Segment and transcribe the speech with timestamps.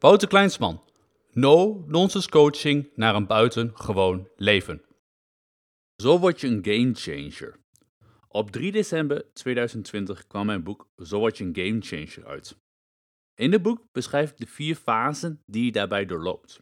[0.00, 0.80] Wouter Kleinsman.
[1.32, 4.84] No nonsense coaching naar een buitengewoon leven.
[5.96, 7.58] Zo word je een gamechanger.
[8.28, 12.56] Op 3 december 2020 kwam mijn boek Zo word je een gamechanger uit.
[13.34, 16.60] In het boek beschrijf ik de vier fasen die je daarbij doorloopt.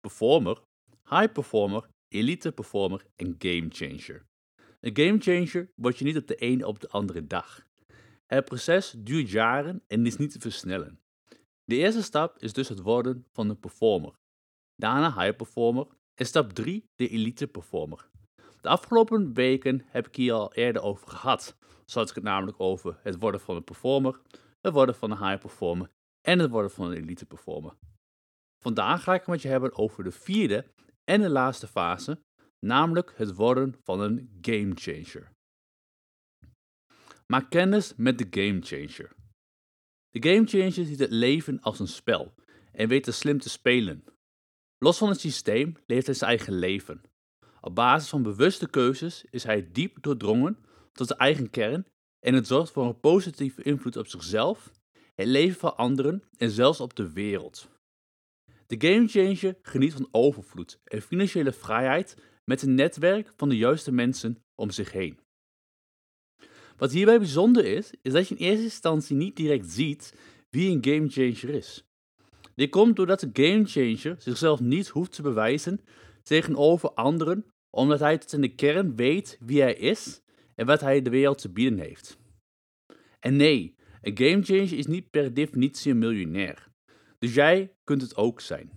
[0.00, 0.62] Performer,
[1.08, 4.26] high performer, elite performer en gamechanger.
[4.80, 7.66] Een gamechanger word je niet op de ene op de andere dag.
[8.26, 11.03] Het proces duurt jaren en is niet te versnellen.
[11.64, 14.14] De eerste stap is dus het worden van een performer.
[14.76, 18.10] Daarna high performer en stap 3 de elite performer.
[18.60, 21.56] De afgelopen weken heb ik hier al eerder over gehad.
[21.84, 24.20] Zo had ik het namelijk over het worden van een performer,
[24.60, 27.76] het worden van een high performer en het worden van een elite performer.
[28.62, 30.66] Vandaag ga ik het met je hebben over de vierde
[31.04, 32.22] en de laatste fase,
[32.66, 35.32] namelijk het worden van een gamechanger.
[37.26, 39.14] Maak kennis met de gamechanger.
[40.14, 42.34] De gamechanger ziet het leven als een spel
[42.72, 44.04] en weet er slim te spelen.
[44.78, 47.02] Los van het systeem leeft hij zijn eigen leven.
[47.60, 50.58] Op basis van bewuste keuzes is hij diep doordrongen
[50.92, 51.86] tot zijn eigen kern
[52.20, 54.72] en het zorgt voor een positieve invloed op zichzelf,
[55.14, 57.68] het leven van anderen en zelfs op de wereld.
[58.66, 64.44] De gamechanger geniet van overvloed en financiële vrijheid met een netwerk van de juiste mensen
[64.54, 65.18] om zich heen.
[66.76, 70.14] Wat hierbij bijzonder is, is dat je in eerste instantie niet direct ziet
[70.50, 71.84] wie een gamechanger is.
[72.54, 75.80] Dit komt doordat de gamechanger zichzelf niet hoeft te bewijzen
[76.22, 80.22] tegenover anderen, omdat hij tot in de kern weet wie hij is
[80.54, 82.18] en wat hij de wereld te bieden heeft.
[83.20, 86.68] En nee, een gamechanger is niet per definitie een miljonair.
[87.18, 88.70] Dus jij kunt het ook zijn.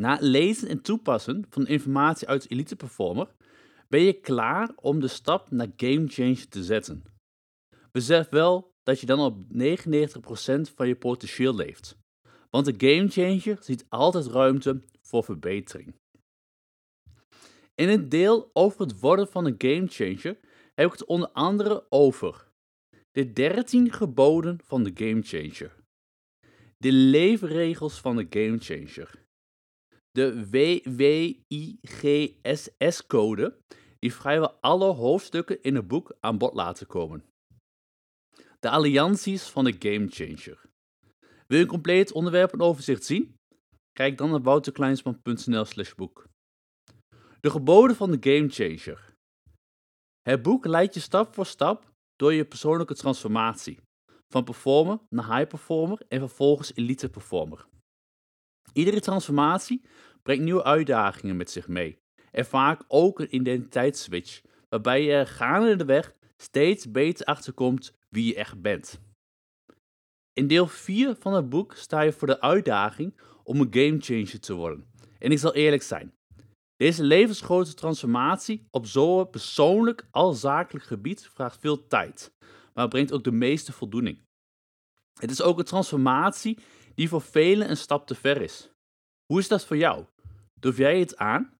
[0.00, 3.34] Na het lezen en toepassen van informatie uit Elite Performer
[3.88, 7.04] ben je klaar om de stap naar game change te zetten.
[7.90, 11.98] Besef wel dat je dan op 99% van je potentieel leeft.
[12.50, 15.94] Want de game changer ziet altijd ruimte voor verbetering.
[17.74, 20.38] In het deel over het worden van een game changer
[20.74, 22.48] heb ik het onder andere over
[23.10, 25.76] de 13 geboden van de game changer,
[26.78, 29.26] de leefregels van de game changer,
[30.18, 30.48] de
[31.48, 33.56] WWIGSS-code,
[33.98, 37.24] die vrijwel alle hoofdstukken in het boek aan bod laten komen.
[38.60, 40.66] De allianties van de gamechanger.
[41.46, 43.34] Wil je een compleet onderwerp en overzicht zien?
[43.92, 46.28] Kijk dan naar wouterkleinsman.nl slash boek.
[47.40, 49.14] De geboden van de gamechanger.
[50.22, 53.78] Het boek leidt je stap voor stap door je persoonlijke transformatie.
[54.28, 57.66] Van performer naar high performer en vervolgens elite performer.
[58.72, 59.82] Iedere transformatie
[60.28, 61.98] brengt nieuwe uitdagingen met zich mee.
[62.30, 68.34] En vaak ook een identiteitsswitch, waarbij je gaande de weg steeds beter achterkomt wie je
[68.34, 69.00] echt bent.
[70.32, 74.54] In deel 4 van het boek sta je voor de uitdaging om een gamechanger te
[74.54, 74.86] worden.
[75.18, 76.14] En ik zal eerlijk zijn,
[76.76, 82.32] deze levensgrote transformatie op zo'n persoonlijk als zakelijk gebied vraagt veel tijd,
[82.74, 84.22] maar brengt ook de meeste voldoening.
[85.20, 86.58] Het is ook een transformatie
[86.94, 88.70] die voor velen een stap te ver is.
[89.26, 90.04] Hoe is dat voor jou?
[90.60, 91.52] Durf jij het aan?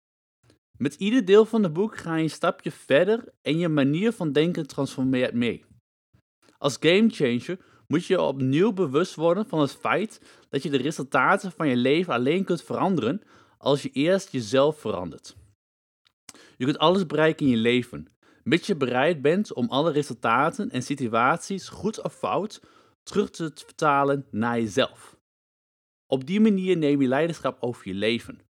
[0.78, 4.32] Met ieder deel van het boek ga je een stapje verder en je manier van
[4.32, 5.64] denken transformeert mee.
[6.58, 11.68] Als gamechanger moet je opnieuw bewust worden van het feit dat je de resultaten van
[11.68, 13.22] je leven alleen kunt veranderen
[13.58, 15.36] als je eerst jezelf verandert.
[16.56, 18.08] Je kunt alles bereiken in je leven,
[18.42, 22.62] mits je bereid bent om alle resultaten en situaties, goed of fout,
[23.02, 25.16] terug te vertalen naar jezelf.
[26.06, 28.47] Op die manier neem je leiderschap over je leven.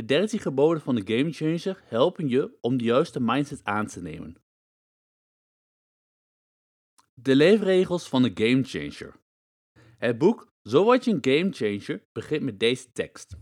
[0.00, 4.02] De 13 geboden van de Game Changer helpen je om de juiste mindset aan te
[4.02, 4.36] nemen.
[7.14, 9.20] De leefregels van de Game Changer.
[9.98, 13.36] Het boek Zo word je een Game Changer begint met deze tekst.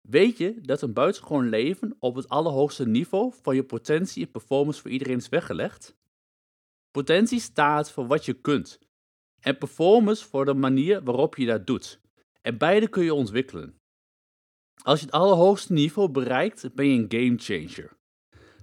[0.00, 4.80] Weet je dat een buitengewoon leven op het allerhoogste niveau van je potentie en performance
[4.80, 5.96] voor iedereen is weggelegd?
[6.90, 8.78] Potentie staat voor wat je kunt
[9.40, 12.00] en performance voor de manier waarop je dat doet.
[12.42, 13.77] En beide kun je ontwikkelen.
[14.82, 17.96] Als je het allerhoogste niveau bereikt, ben je een game changer.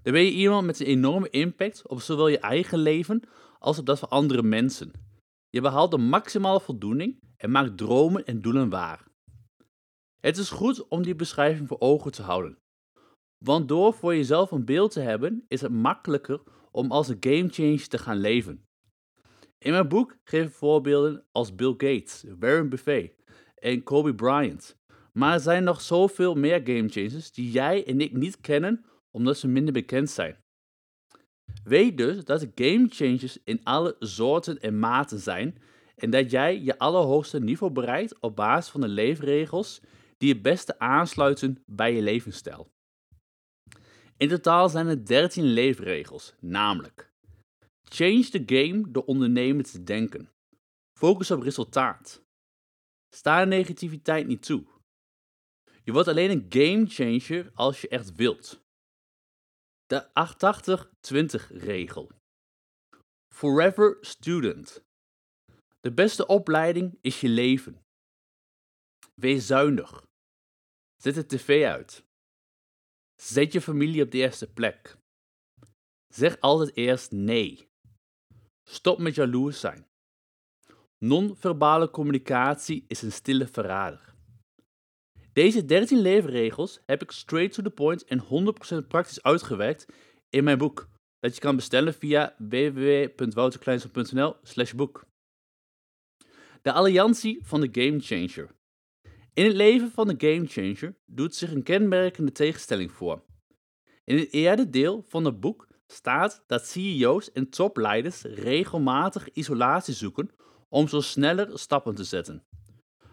[0.03, 3.21] Dan ben je iemand met een enorme impact op zowel je eigen leven
[3.59, 4.91] als op dat van andere mensen.
[5.49, 9.07] Je behaalt de maximale voldoening en maakt dromen en doelen waar.
[10.19, 12.57] Het is goed om die beschrijving voor ogen te houden.
[13.45, 16.41] Want door voor jezelf een beeld te hebben, is het makkelijker
[16.71, 18.65] om als een game changer te gaan leven.
[19.57, 23.15] In mijn boek geef ik voorbeelden als Bill Gates, Warren Buffett
[23.55, 24.77] en Kobe Bryant.
[25.17, 29.37] Maar er zijn nog zoveel meer game changers die jij en ik niet kennen omdat
[29.37, 30.43] ze minder bekend zijn.
[31.63, 35.57] Weet dus dat er game changers in alle soorten en maten zijn
[35.95, 39.81] en dat jij je allerhoogste niveau bereikt op basis van de leefregels
[40.17, 42.71] die het beste aansluiten bij je levensstijl.
[44.17, 47.13] In totaal zijn er 13 leefregels, namelijk
[47.83, 50.29] Change the game door ondernemend te denken.
[50.99, 52.23] Focus op resultaat.
[53.15, 54.65] Sta negativiteit niet toe.
[55.85, 58.63] Je wordt alleen een game changer als je echt wilt.
[59.85, 60.09] De
[61.51, 62.11] 88-20 regel.
[63.33, 64.83] Forever student.
[65.79, 67.83] De beste opleiding is je leven.
[69.15, 70.05] Wees zuinig.
[70.95, 72.05] Zet de tv uit.
[73.21, 74.97] Zet je familie op de eerste plek.
[76.07, 77.67] Zeg altijd eerst nee.
[78.63, 79.87] Stop met jaloers zijn.
[80.97, 84.14] Non-verbale communicatie is een stille verrader.
[85.35, 88.23] Deze 13 leefregels heb ik straight to the point en
[88.83, 89.85] 100% praktisch uitgewerkt
[90.29, 90.89] in mijn boek,
[91.19, 94.35] dat je kan bestellen via www.wouterkleinsel.nl
[94.75, 95.05] boek.
[96.61, 98.55] De alliantie van de Game Changer.
[99.33, 103.23] In het leven van de Game Changer doet zich een kenmerkende tegenstelling voor.
[104.03, 110.29] In het eerste deel van het boek staat dat CEO's en topleiders regelmatig isolatie zoeken
[110.69, 112.43] om zo sneller stappen te zetten.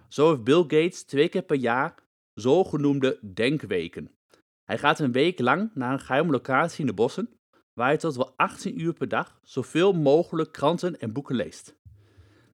[0.09, 2.02] Zo heeft Bill Gates twee keer per jaar
[2.35, 4.11] zogenoemde denkweken.
[4.65, 7.31] Hij gaat een week lang naar een geheime locatie in de bossen,
[7.73, 11.77] waar hij tot wel 18 uur per dag zoveel mogelijk kranten en boeken leest.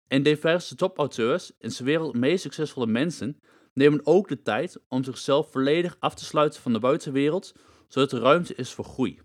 [0.07, 3.41] En diverse topauteurs en zijn wereld meest succesvolle mensen
[3.73, 7.55] nemen ook de tijd om zichzelf volledig af te sluiten van de buitenwereld,
[7.89, 9.21] zodat er ruimte is voor groei.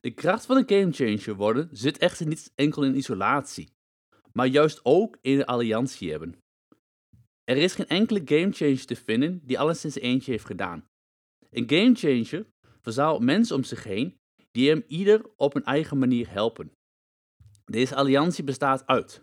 [0.00, 3.72] De kracht van een gamechanger worden zit echter niet enkel in isolatie,
[4.32, 6.42] maar juist ook in de alliantie hebben.
[7.48, 10.84] Er is geen enkele gamechanger te vinden die alles in zijn eentje heeft gedaan.
[11.50, 12.46] Een gamechanger
[12.80, 14.18] verzamelt mensen om zich heen
[14.50, 16.72] die hem ieder op een eigen manier helpen.
[17.64, 19.22] Deze alliantie bestaat uit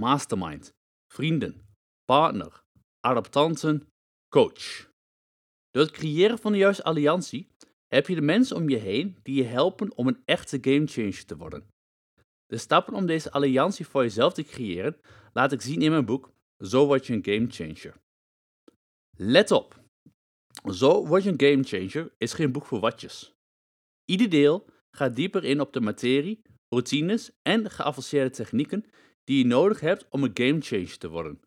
[0.00, 0.72] mastermind,
[1.12, 1.66] vrienden,
[2.04, 2.62] partner,
[3.00, 3.88] adoptanten,
[4.28, 4.90] coach.
[5.70, 7.48] Door het creëren van de juiste alliantie
[7.88, 11.36] heb je de mensen om je heen die je helpen om een echte gamechanger te
[11.36, 11.68] worden.
[12.46, 14.96] De stappen om deze alliantie voor jezelf te creëren
[15.32, 17.94] laat ik zien in mijn boek Zo word je een gamechanger.
[19.16, 19.84] Let op!
[20.72, 23.34] Zo word je een gamechanger is geen boek voor watjes.
[24.04, 28.84] Ieder deel gaat dieper in op de materie, routines en geavanceerde technieken
[29.24, 31.40] die je nodig hebt om een gamechanger te worden.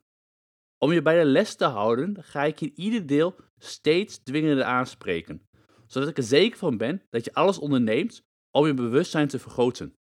[0.78, 5.42] Om je bij de les te houden, ga ik in ieder deel steeds dwingender aanspreken,
[5.88, 8.22] zodat ik er zeker van ben dat je alles onderneemt
[8.52, 9.94] om je bewustzijn te vergroten.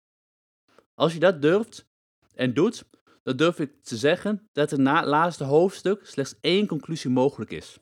[0.93, 1.87] Als je dat durft
[2.33, 2.85] en doet,
[3.23, 7.51] dan durf ik te zeggen dat er na het laatste hoofdstuk slechts één conclusie mogelijk
[7.51, 7.79] is.